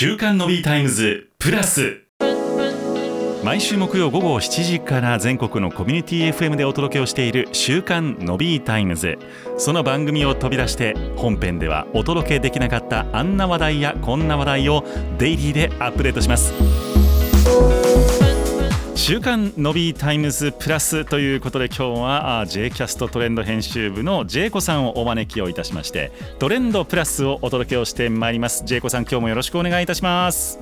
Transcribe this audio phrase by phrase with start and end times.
[0.00, 2.04] 週刊のビータイムズプラス。
[3.42, 9.18] 毎週木曜午後7時から全国のコミュニティ FM でお届けをしている週刊のビータイムズ。
[9.56, 14.84] その番組を飛び出して本編ではお届けできなかったあんな話題やこんな話題を
[15.18, 16.87] デイリーでアップデートします。
[18.98, 26.10] 週刊のビータイムズプラスということで今日は J キャストトレンド編集部の J 子さんをお招きをいたしまして
[26.40, 28.64] トレンドプラスをお届けをしてまいります。
[28.66, 30.58] J 子さん今日もよろしくお願いいたします。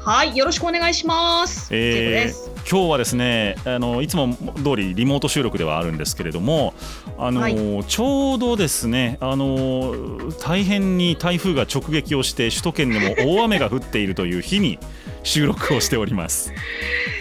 [0.00, 6.72] はいよろしくお願いします、えー今日はですねあのいつも通りリモート収録ではあるんですけれども
[7.18, 7.84] あの、はい。
[7.86, 14.78] ちょうどですねあの大変に台風が直撃をして首都圏でも大雨が降っているという日に
[15.22, 16.54] 収録をしております。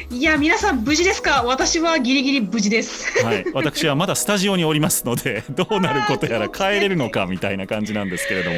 [0.10, 1.44] いや皆さん無事ですか？
[1.44, 3.24] 私はギリギリ無事です。
[3.24, 8.58] はい、私はまだスタジオにおりますので どうなることやら帰れるのかみたいな感じなんですけれども。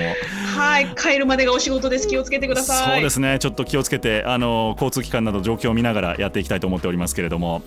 [0.57, 0.87] はい。
[0.95, 2.07] 帰るまでがお仕事です。
[2.07, 2.93] 気をつけてください。
[2.95, 3.37] そうですね。
[3.39, 7.63] ちょっと気をつけてあの交通機関など状況を見ながらやっていきたいと思っておりますけれども。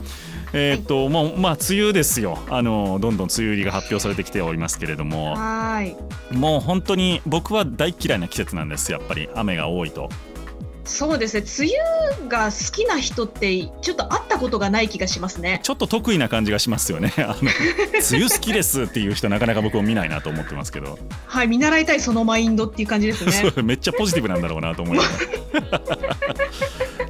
[0.55, 2.39] えーっと、もうまあ梅雨ですよ。
[2.48, 5.34] あのどんどん梅雨入りが発表されてきておりますけれども。
[5.34, 5.97] はい。
[6.34, 9.28] もう本当に僕は大嫌いな季節なんですやっぱり。
[9.34, 10.08] 雨が多いと
[10.89, 11.44] そうですね。
[11.58, 11.69] 梅
[12.19, 15.61] 雨が好きな人ってちょっと会ったことがない気がしますね。
[15.62, 17.12] ちょっと得意な感じがしますよね。
[17.19, 17.50] あの梅
[18.12, 20.98] 雨好きですっていう人なかなか僕も見ないなと思ってますけど。
[21.27, 23.53] はい見習いたいそのマインドっていう感じですね。
[23.62, 25.08] めっちゃポジティブなんだろうなと思いなが
[25.70, 25.78] ら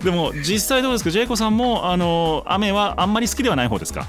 [0.03, 1.11] でも実際どうですか？
[1.11, 4.07] ジェイコさんもあの雨はあんまり好きではない方ですか？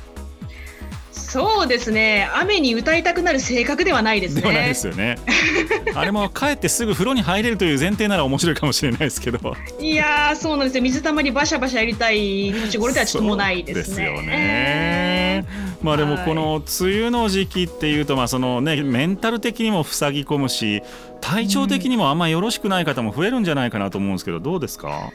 [1.30, 2.27] そうですね。
[2.33, 4.41] 雨に歌いたくなる性格ではないですね。
[4.41, 5.17] ではないですよね。
[5.94, 9.55] あれも帰ってすぐ風呂に入れるという前提なら面白いかもしれないですけど。
[9.80, 10.83] いやーそうなんですよ。
[10.83, 14.05] 水たまりバシャバシャやりたい年頃ではちょっともうないですね。
[14.05, 15.45] よね。
[15.83, 20.81] まあでもこの梅雨の時期っていうとまあそのねメンタル的にも塞ぎ込むし
[21.21, 25.11] 体調的にもあんまよろしくない方も増えるんじゃないかなと思うんですけどどうですか？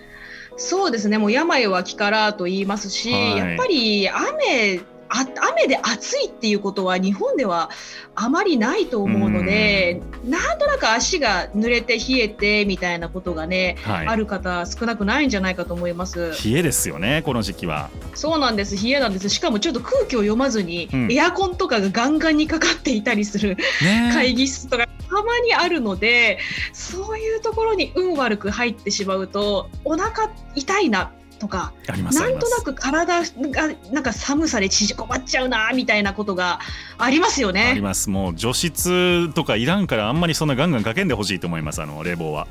[0.56, 1.18] そうですね。
[1.18, 3.36] もう病は気からと言いますし、はい。
[3.36, 7.70] やっぱり雨あ雨で暑いっていうことは日本では
[8.14, 14.06] あまりないと思うので、なんとなく足が濡れて冷えてみたいなことがね、はい。
[14.06, 16.32] ある方少なくないんじゃないかと思います。
[16.44, 17.90] 冷えですよねこの時期は。
[18.14, 18.82] そうなんです。
[18.82, 19.28] 冷えなんです。
[19.28, 21.12] しかもちょっと空気を読まずに、うん。
[21.12, 24.10] エアコンとかがガンガンにかかっていたりするね。
[24.12, 26.38] 会議室とかたまにあるので
[26.72, 36.60] そういうところに運悪く入ってしまうとお腹痛いなとかなんとなく体がなんか寒さで縮こまっちゃうなみたいなことが
[36.98, 37.80] ありますよありね。
[37.80, 42.46] ますもう除湿とかいらんからあんまりそんなガンガンかけんでほしいと思いますあの冷房は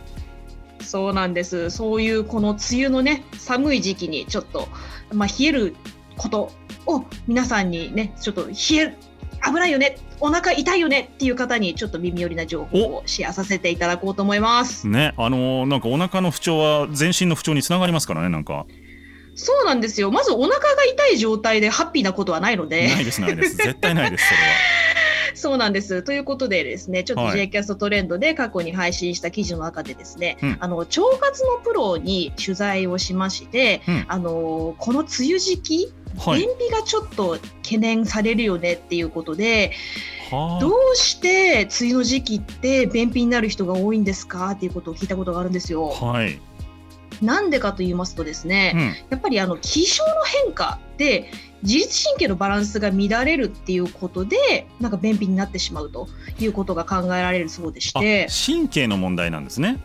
[0.81, 4.67] そうなんですそういうこの梅雨のね寒い時期にちょっと、
[5.11, 5.75] まあ、冷える
[6.17, 6.51] こと
[6.85, 8.97] を皆さんにねちょっと冷え
[9.45, 9.97] 危ないよね。
[10.19, 11.11] お腹痛いよね。
[11.13, 14.87] っていう方にちょっと耳寄りな情報をシェアさせていただこうと思います。
[14.87, 15.13] ね。
[15.17, 18.65] あのーなんかお腹の不調は全身の不調につながりますからねなんか。
[19.35, 20.11] そうなんですよ。
[20.11, 22.87] まずお腹が痛い状態でハッピーなことはないので。
[22.87, 23.55] ないですないです。
[23.57, 24.43] 絶対ないですそれは。
[25.35, 26.03] そうなんです。
[26.03, 27.37] ということでですね、ちょっとはい。
[27.37, 30.57] J キャストトレンドで過去に配信した記事の中でですね、うん。
[30.59, 34.05] あの腸活のプロに取材をしまして、うん。
[34.07, 36.39] あのこの梅雨時期、はい。
[36.39, 39.71] 便秘がちょっと懸念されるよねっていうことで、
[40.31, 45.93] はどうして梅雨の時期って便秘になる人が多いんですかっていうことを聞いたことがあるんですよ。
[46.01, 46.39] あはい、
[47.21, 50.11] なんでかと言いますとですね、うん、やっぱりあの気象の
[50.45, 51.31] 変化で
[51.63, 56.07] 自律神経のバランスが乱れるっていうことでなんか便秘になってしまうと
[56.39, 59.79] いうことが考えられるそうでしあて神経の問題なんですね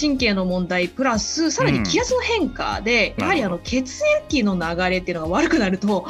[0.00, 6.06] 神経の問題プラスさらに気圧の変化で、うんやはりあの血液の流れっていうのが悪くなると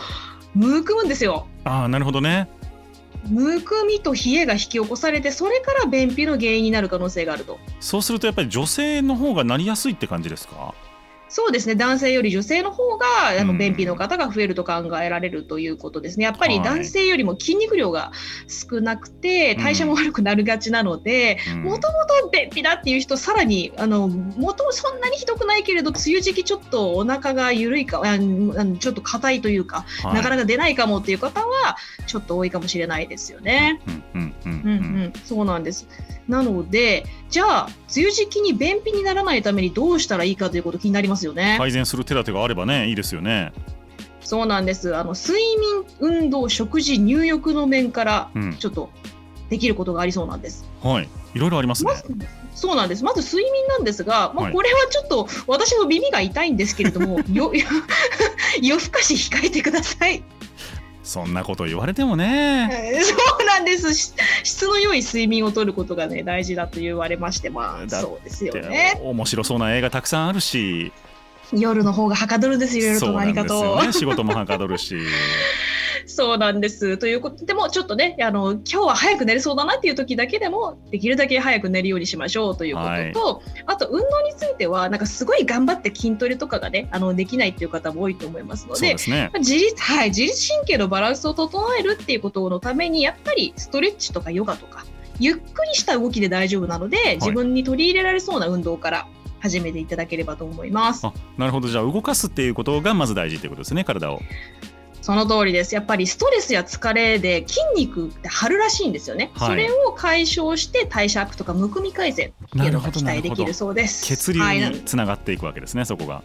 [0.55, 1.47] むくむんですよ。
[1.65, 2.49] ああなるほどね
[3.29, 7.59] むくみと冷えが引き起こされてそれから便秘の原因になる可能性があると。
[7.81, 10.75] そうするとやっぱり女性の方がなりやすいって感じですか？
[11.33, 11.75] そうですね。
[11.75, 13.47] 男性より女性の方があうん。
[13.49, 16.25] の便秘の方が増えると考えられるということですね。
[16.27, 16.65] やっぱりはい。
[16.65, 18.13] 男性よりも筋肉量が
[18.47, 21.63] 少なくて代謝も悪くなりがちなのでうん。
[21.63, 30.15] もともと便秘だっていう人さらにあのもともそんなにひどくないけれど梅雨時期ちょっとお腹が緩いかああのちょっと硬いというか、はい。
[30.15, 31.77] なかなか出ないかもっていう方は
[32.07, 33.81] ちょっと多いかもしれないですよね。
[35.25, 35.89] そうなんです。
[36.29, 41.57] なので、じゃあ、梅雨時期に便秘にならないためにどうしたらいいかということ気になりますよね。
[41.59, 43.55] 改善する手立てがあればねいいですよね
[44.21, 44.95] そうなんです。
[44.95, 48.91] あの睡眠、運動、食事、入浴の面からうんちょっと
[49.49, 50.69] できることがありそうなんです。
[50.83, 51.93] はいいろいろありますね
[52.55, 53.03] そうなんです。
[53.03, 57.51] まず睡眠なんですが、まあ、はいこれはちょっと私の耳が痛いんですけれども、よ
[58.61, 60.23] 夜更かし控えてください。
[61.13, 62.95] そんなこと言われてもね。
[62.95, 63.93] えー そうなんです。
[63.95, 64.15] し
[64.45, 68.99] 質の良い睡眠をとることがね大事だと言われましてまあそうですよね。
[69.03, 70.91] 面白そうな映画たくさんあるし。
[71.53, 73.07] 夜の方がはかどるんですよいろいろと。
[73.09, 73.93] そうなん何かとですよね。
[73.93, 74.97] 仕事もはかどるし
[76.13, 76.99] そうなんです。
[76.99, 82.83] ということでもちょっとねあの今日は早く寝れそうだなっていう時だけでもできるだけ早く寝るようにしましょうというこ
[83.15, 89.31] とと、あと運動についてはなんかすごい頑張って筋トレとかがねあのできないっていう方も多いと思いますのでね。
[89.33, 94.85] まあ自律はい、自律神経のバランスを整えるっていうことのためにやっぱりストレッチとかヨガとか
[95.19, 99.07] ゆっくりした動きで大丈夫なので、自分に取り入れられそうな運動から
[99.41, 101.05] 始めていただければと思います。
[101.07, 101.69] あなるほど。
[101.69, 104.21] じゃあ動かすっていうことがまず大事っていうことですね体を
[105.03, 105.75] その通りです。
[105.75, 109.31] やっぱりストレスや疲れで筋肉って張るらしいんですよね。
[109.35, 114.07] はいそれを解消して代謝アップとかむくみ改善っていうのが期待できるそうです。
[114.07, 116.23] 血流はい、につながっていくわけですねそこが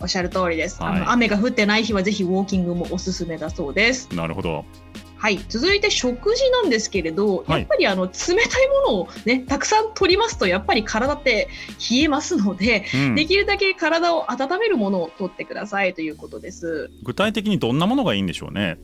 [0.00, 1.10] おっしゃる通りです、はいあの。
[1.12, 4.08] 雨が降ってない日はぜひウォーキングもおすすめだそうです。
[4.14, 4.64] なるほど
[5.18, 7.60] はい、続いて食事なんですけれど、はい。
[7.60, 11.48] やっぱりあの冷たいものをねたくさん取りますとやっぱり体って
[11.90, 13.14] 冷えますので、うん。
[13.16, 16.90] できるだけ体を温めるものを取ってくださいということです。
[17.02, 18.78] 具体的にどんなものがいいんでしょうね？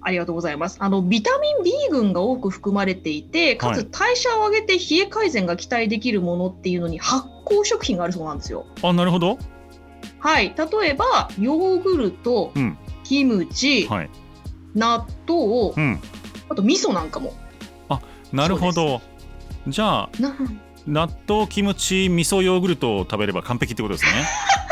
[0.00, 0.78] ありがとうございます。
[0.80, 8.66] あのビタミン B 群が多く含まれていて、かつはい代謝を上げて冷え改善が期待できるものっていうのに発酵食品があるそうなんですよ。
[8.82, 9.38] あなるほど。
[10.18, 12.78] はい、例えばヨーグルト、うん。
[13.02, 14.10] キムチ、はい
[14.74, 16.00] 納豆う、ん。
[16.48, 17.34] あと味噌なんかも。
[18.32, 19.00] なるほど。
[19.68, 20.34] じゃあな
[20.86, 24.10] 納豆キムチ味噌ヨーグルトを食べれば完璧ってことですね。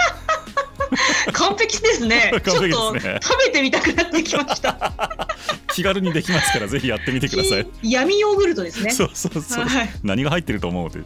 [1.33, 2.33] 完璧ですね。
[2.33, 3.01] ちょっと食
[3.47, 5.29] べてみたくなってきました。
[5.73, 8.91] 気軽にできますからぜひやってみてください、き闇ヨーグルトですね。
[8.91, 10.99] そうそうそう、はい、何が入ってると思うって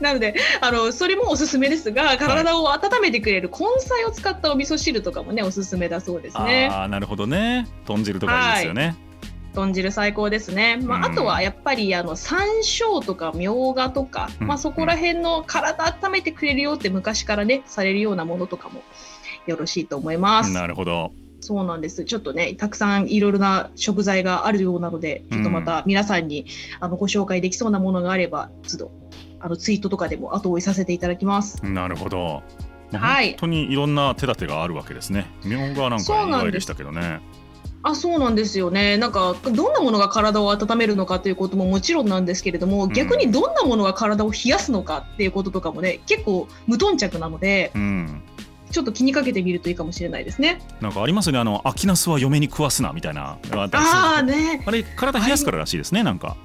[0.00, 6.68] なのであのそれもおすすめですが体を温めてくれる根菜を使ったお味噌汁とかもねおすすめだそうですね。
[6.70, 7.66] ああなるほどね。
[7.86, 8.96] 豚汁とかいいですよね、
[9.54, 11.04] 豚汁最高ですね、まうん。
[11.04, 14.46] あ、あとはやっぱりあの山椒とかみょうがとか、うん。
[14.46, 18.82] まあ、そこら辺の体温めてくれるよって昔からねされるようなものとかも
[19.46, 20.52] よろしいと思います。
[20.52, 21.12] なるほど。
[21.42, 22.04] そうなんです。
[22.04, 26.46] ちょっとねたくさんいろいろな食材があるようなのでちょっとまた皆さんに、
[26.80, 28.92] あのご紹介できそうなものがあれば都度
[29.40, 31.64] あのツイートとかでも後追いさせていただきます。
[31.64, 32.42] なるほど。
[32.92, 33.30] はい。
[33.30, 35.30] 本当にいろんな手立てがあるわけですね。
[35.44, 37.20] みょうがなんか意外でしたけどね。
[37.82, 38.98] あそうなんですよね。
[38.98, 42.92] なんかどんなものが体を温めるのかということももちろんなんですけれども、ん。
[42.92, 48.22] 逆にどんなものが体を冷やすのかっていうこととかもね結構無頓着なのでうん。
[48.70, 50.60] ちょっと気にかけてみるといいかもしれないですね。
[50.80, 51.38] なんかありますよね。
[51.38, 54.62] あの秋ナスは嫁に食わすなみたいなああね。
[54.64, 56.36] あれ体冷やすかららしいですねなんか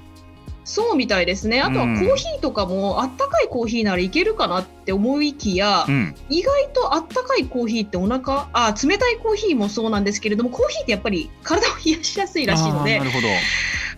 [0.68, 1.62] そうみたいですね。
[1.62, 1.96] あとはコうん。
[1.98, 6.14] ーヒーとかもあったかいコーヒーならいけるかなって思いきや、うん。
[6.28, 13.28] 意外とあったかいコーヒーってお腹あ冷たいコーヒーもそうなんですけれどもコーヒーってやっぱり体を冷やしやすいらしいのであーなるほど。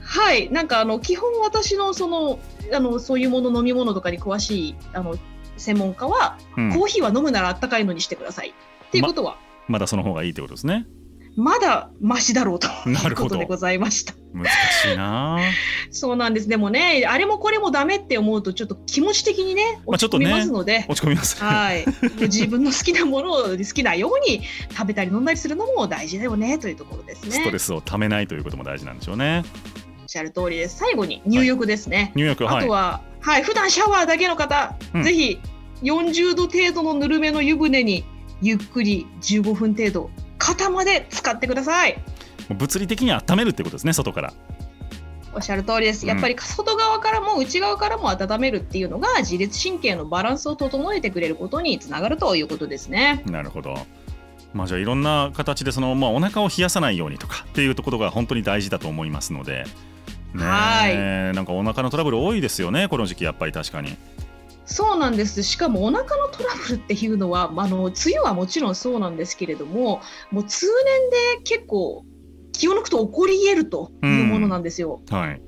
[0.05, 0.51] はい。
[0.53, 2.39] なんかあの基本私のその
[2.73, 5.17] あのそういうもの飲み物とかに詳しいあの
[5.57, 6.73] 専門家は、うん。
[6.75, 9.39] コーヒーは飲むならあったかいのにしてくださいっていうことは、
[9.69, 10.87] まだその方がいいってことですね
[11.39, 14.13] まだマシだろうと いうことでございました。
[14.35, 14.47] 難
[14.83, 15.39] しいな
[15.93, 16.49] そうなんです。
[16.49, 20.85] でもね、あれもこれもダメって思うと、ちょっと気持ち的にね、まあちょっとね落ち込みますので。
[20.89, 21.85] 落ち込みますはい、
[22.23, 24.43] 自分の好きなものを好きなように
[24.77, 27.31] 食べたり飲んだりするのも大事だよねというところですね。
[27.31, 29.45] ストレスをためないということも大事なんでしょうね
[30.03, 30.79] おっしゃる通りです。
[30.79, 32.11] 最後に入浴ですね。
[32.17, 35.39] 入浴はいあとは、はい、普段シャワーだけの方、うんぜひ
[35.85, 38.05] 40度程度のぬるめの湯船に
[38.43, 40.11] ゆっくり15分程度
[40.57, 41.99] 肩まで使ってください。
[42.49, 44.33] 物理的に温めるってことですね外から
[45.35, 46.07] おっしゃる通りです。
[46.07, 53.23] やっぱり外側からも内側からも温めるっていうのが自律神経のバランスを整えてくれることにつながるということですね。
[53.27, 53.77] なるほど
[54.55, 59.65] まあじゃあいろんな形でその、まあ、お腹を冷やさないようにとかっていうところが本当に大事だと思いますので
[60.35, 60.45] ね
[60.91, 63.99] えなんかお腹のトラブル多いですよねこの時期やっぱり確かに
[64.69, 65.43] そうなんです。
[65.43, 72.05] しかもお腹のトラブルっていうのは、まああの梅雨はもちろんそうなんですけれども、もう通年で結構
[72.53, 75.01] 気を抜くと起こり得るというものなんですよ。
[75.11, 75.43] はい。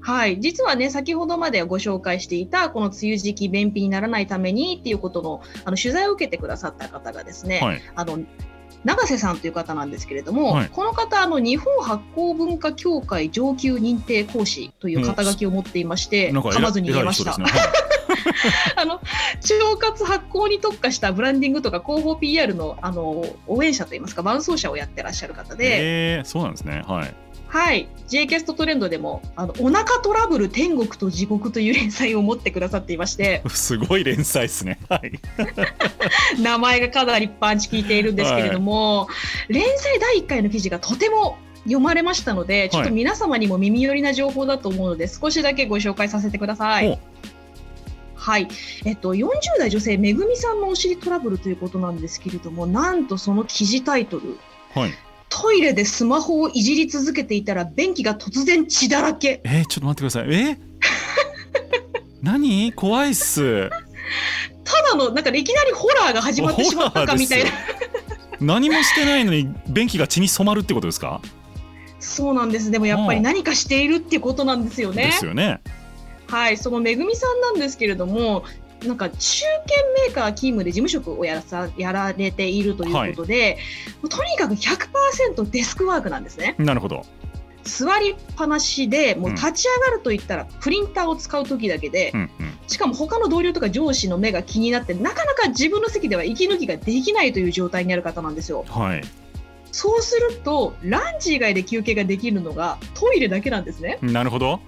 [0.00, 7.80] はい、実はね先ほどまでご紹介していたこの梅雨時期便秘にならないためにっていうことのあの取材を受けてくださった方がですね、はい。
[7.94, 8.18] あの
[8.84, 10.68] 永瀬さんという方なんですけれども、はい。
[10.68, 17.36] この方あの日本発酵文化協会上級認定講師という肩書きを持っていましてか噛まずに言えました。
[18.76, 19.04] あの腸
[19.78, 26.82] 活発酵に特化したブランディングとか広報 PR のあの応援者といいますか伴走者をやってらっしゃる方で、えー、そうなんですね。
[26.86, 27.14] はい。
[27.48, 27.88] はい。
[28.08, 34.78] J キャストトレンドでもあのお腹トラブル天国と地獄という連載を持ってくださっていまして すごい連載ですね。
[34.88, 35.12] はい。
[36.40, 39.06] 名前がかなりパンチ効いているんですけれども、は
[39.48, 46.98] い、連載第1回の記事がとても読まれましたのでちょっと皆様にも耳寄りな情報だと思うので、はい、少しだけご紹介させてください。
[48.28, 48.48] はい、
[48.84, 54.36] えっと、40代女性めぐみさんのお尻トラブルということなんですけれどもなんとその記事タイトル、
[54.74, 54.90] はい、
[55.30, 59.40] トイレでスマホをいじり続けていたら便器が突然血だらけ。
[59.44, 60.34] えー、ちょっと待ってください。
[60.34, 60.58] え
[62.22, 62.70] 何？
[62.74, 63.70] 怖いっす。
[63.70, 67.50] ただのなんかいきなりホラーが始まってしまったかみたいな。
[68.42, 71.22] 何もしてないのに便器が血に染まるってことですか？
[71.98, 72.70] そうなんです。
[72.70, 75.06] でもやっぱり何かしているっていうことなんですよね。
[75.06, 75.60] ですよね
[76.28, 78.44] はい、そのめぐみさんなんですけれども、
[78.86, 83.58] なんか中堅メーカー勤務で事務職をやらさやられているということで、
[84.02, 86.54] はい、とにかく100%デスクワークなんですね。
[86.58, 87.04] なるほど
[87.64, 92.30] 座りっぱなしでもう立ち上がるといったらプリンターを使う時だけで、うんうん、
[92.66, 98.64] しかも他の同僚とか上司の目が気になってなかなか自分の席では息抜きができないという状態にある方なんですよ。
[98.68, 99.02] はい、
[99.70, 103.98] そうするとランチ以外で休憩ができるのがトイレだけなんですね。
[104.00, 104.60] なるほど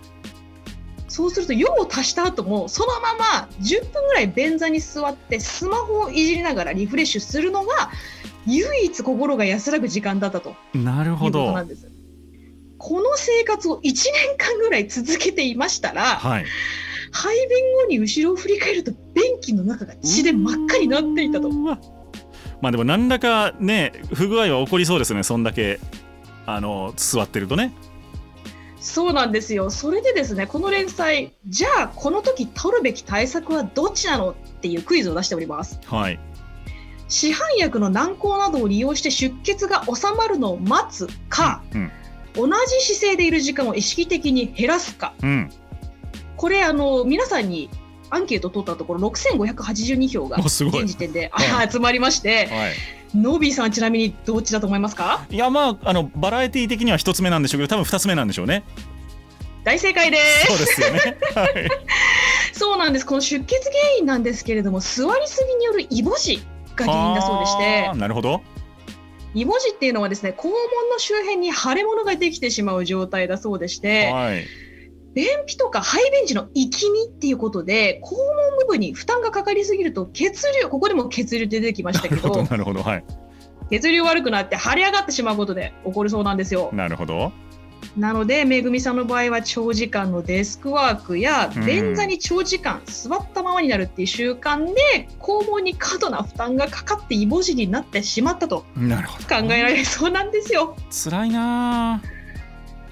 [1.10, 7.90] そうすると用を足した後もそのまま10分ぐらい便座に座ってスマホをいじりながらリフレッシュするのが
[8.46, 10.54] 唯一心が安らぐ時間だったと。
[10.72, 11.52] なるほど。
[12.78, 14.02] この生活を1年
[14.38, 16.46] 間ぐらい続けていましたら、はい、
[17.10, 21.50] 排便後に後ろを振り返ると便器の中が血で真っ赤になっていたと。
[21.50, 21.78] ま
[22.62, 25.24] あでも何らかね不具合は起こりそうですね。
[25.24, 25.80] そんだけ
[26.46, 27.74] あの座ってるとね。
[28.80, 29.70] そうなんですよ。
[29.70, 35.78] それでですね、この連載、じゃあこの時取るべき対策はどっちなのっていうクイズを出しております。
[35.87, 36.18] はい。
[37.08, 41.92] 市販薬の軟膏などを利用して出血が収まるのを待つか、うん
[42.37, 45.12] うん、同じ姿勢でいる時間を意識的に減らすか。
[45.22, 45.50] うん、
[46.37, 47.68] これあの皆さんに
[48.10, 52.72] アンケート取ったところ6582票が現時点で、はい、集まりまして、はい、
[53.14, 55.24] ノビーさんちなみにどっちだと思いますか？
[55.30, 58.64] いやまああのバラエティー的には一つ目なんでしょうけど多分二つ目なんでしょうね。
[59.62, 60.46] 大正解です。
[60.46, 61.68] そうですよね、はい、
[62.52, 63.06] そうなんです。
[63.06, 66.40] この出血原因なんですけれども座りすぎによるイボ痔
[66.76, 67.92] が原因だそうでして。
[67.94, 68.42] なるほど。
[69.34, 70.54] イボ痔っていうのはですね肛門
[70.90, 74.44] の周辺に腫れ物ができてしまう状態だそうでして、はい
[75.14, 83.04] 便秘とか排便時の生きみっていうことで肛門部分に負担がかかりすぎると血流ここでも血流出てきましたけど なるほどはい。
[83.70, 86.70] 血流悪くなって腫れ上がってしまうことで起こるそうなんですよ。
[86.72, 87.32] なるほど。
[87.96, 98.64] なのでめぐみさんの場合は長時間のデスクワークや便座に長時間座ったままになるっていう習慣で肛門に過度な負担がかかってイボ痔になってしまったと考
[99.52, 100.76] えられそうなんですよ。
[100.90, 102.02] 辛いな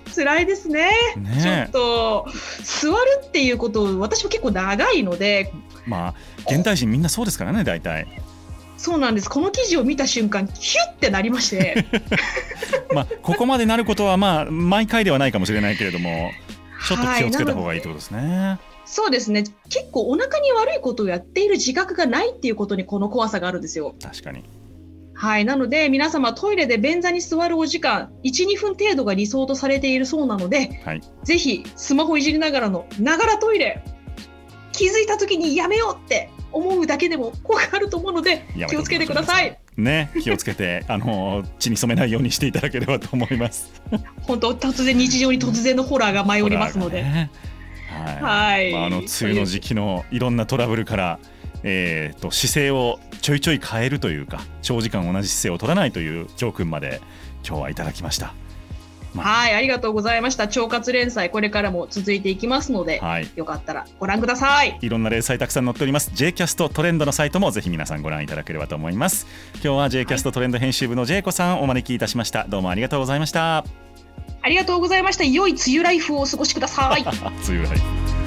[0.09, 0.91] 辛いですね。
[1.17, 1.41] ね。
[1.43, 2.27] ちょっと
[2.63, 2.97] 座る
[3.27, 5.53] っていうこと私も結構長いので
[5.87, 6.15] まあ
[6.51, 8.07] 現代人みんなそうですからね大体。
[8.77, 9.29] そうなんです。
[9.29, 11.85] この記事を見た瞬間ヒュッてなりまして。
[12.95, 16.31] まあここまでなることはまあ毎回ではないかもしれないけれども
[16.87, 18.19] ちょっと気をつけた方がいいってことですね。
[18.21, 18.59] はい。
[18.87, 19.45] そうですね。
[19.69, 23.95] 結構お腹に悪いことをやっている自覚がないっていうことにこの怖さがあるんですよ。
[24.03, 24.45] 確かに
[25.19, 33.83] はい、なので皆様トイレで便座に座るお時間12分程度が理想とされているそうなので、はい、ぜひスマホいじりながらのながらトイレ
[34.71, 39.59] 気づいた時にやめようって思うだけでも怖があると思うので気をつけてください。
[39.77, 43.73] ね、気をつけて あの血に染めないようにしていただければと思います。
[44.23, 47.03] 本当突然日常に突然のホラーが舞い降りますので。
[47.03, 47.31] ね、
[48.23, 48.73] はい。
[48.73, 51.19] はい、あの梅雨の時期のいろんなトラブルから。
[51.63, 57.01] えーと、姿勢をちょいちょい変えるというか長時間同じ姿勢を取らないという教訓まで
[57.47, 58.35] 今日はいただきました。
[59.15, 60.45] まあ、はいありがとうございました。
[60.45, 64.79] 腸活連載これからも続いていきますので、はい、よかったらご覧ください。
[64.81, 66.11] いろんな連載たくさん載っております。
[66.15, 69.27] J キャストトレンドのサイトもぜひ皆さんご覧いただければと思います。
[69.55, 72.45] 今日は J キャストトレンド編集部の J 子さんお招きいたしました。
[72.49, 73.65] どうもありがとうございました。
[74.41, 75.25] ありがとうございました。
[75.25, 77.03] 良い梅雨ライフをお過ごしください。
[77.49, 78.18] 梅雨ライフ